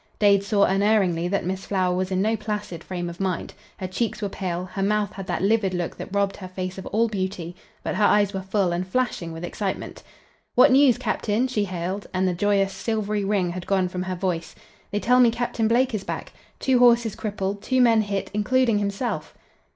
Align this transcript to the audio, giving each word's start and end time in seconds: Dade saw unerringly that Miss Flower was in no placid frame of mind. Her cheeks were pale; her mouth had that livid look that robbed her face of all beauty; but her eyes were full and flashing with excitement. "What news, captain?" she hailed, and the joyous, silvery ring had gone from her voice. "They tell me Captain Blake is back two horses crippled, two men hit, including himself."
Dade 0.17 0.41
saw 0.43 0.63
unerringly 0.63 1.27
that 1.27 1.45
Miss 1.45 1.67
Flower 1.67 1.95
was 1.95 2.09
in 2.09 2.23
no 2.23 2.35
placid 2.35 2.83
frame 2.83 3.07
of 3.07 3.19
mind. 3.19 3.53
Her 3.77 3.85
cheeks 3.85 4.19
were 4.19 4.29
pale; 4.29 4.65
her 4.65 4.81
mouth 4.81 5.13
had 5.13 5.27
that 5.27 5.43
livid 5.43 5.75
look 5.75 5.95
that 5.97 6.11
robbed 6.11 6.37
her 6.37 6.47
face 6.47 6.79
of 6.79 6.87
all 6.87 7.07
beauty; 7.07 7.55
but 7.83 7.93
her 7.93 8.03
eyes 8.03 8.33
were 8.33 8.41
full 8.41 8.71
and 8.71 8.87
flashing 8.87 9.31
with 9.31 9.43
excitement. 9.45 10.01
"What 10.55 10.71
news, 10.71 10.97
captain?" 10.97 11.47
she 11.47 11.65
hailed, 11.65 12.07
and 12.15 12.27
the 12.27 12.33
joyous, 12.33 12.73
silvery 12.73 13.23
ring 13.23 13.51
had 13.51 13.67
gone 13.67 13.87
from 13.89 14.01
her 14.01 14.15
voice. 14.15 14.55
"They 14.89 14.99
tell 14.99 15.19
me 15.19 15.29
Captain 15.29 15.67
Blake 15.67 15.93
is 15.93 16.03
back 16.03 16.33
two 16.59 16.79
horses 16.79 17.13
crippled, 17.15 17.61
two 17.61 17.79
men 17.79 18.01
hit, 18.01 18.31
including 18.33 18.79
himself." 18.79 19.35